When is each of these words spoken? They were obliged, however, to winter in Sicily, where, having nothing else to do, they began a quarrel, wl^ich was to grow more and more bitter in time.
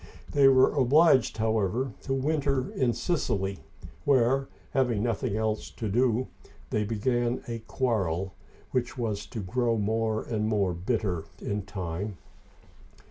They 0.31 0.47
were 0.47 0.73
obliged, 0.73 1.37
however, 1.37 1.93
to 2.01 2.13
winter 2.15 2.71
in 2.73 2.91
Sicily, 2.93 3.59
where, 4.03 4.47
having 4.71 5.03
nothing 5.03 5.37
else 5.37 5.69
to 5.69 5.87
do, 5.89 6.25
they 6.71 6.83
began 6.83 7.43
a 7.47 7.59
quarrel, 7.67 8.33
wl^ich 8.73 8.97
was 8.97 9.27
to 9.27 9.41
grow 9.43 9.77
more 9.77 10.23
and 10.23 10.47
more 10.47 10.73
bitter 10.73 11.25
in 11.39 11.61
time. 11.67 12.17